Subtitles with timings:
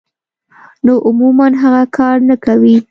[0.85, 2.75] نو عموماً هغه کار نۀ کوي-